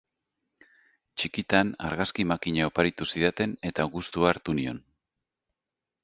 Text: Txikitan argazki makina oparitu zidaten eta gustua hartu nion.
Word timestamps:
Txikitan 1.23 1.73
argazki 1.89 2.25
makina 2.31 2.69
oparitu 2.69 3.07
zidaten 3.09 3.53
eta 3.71 3.85
gustua 3.97 4.31
hartu 4.33 4.57
nion. 4.61 4.81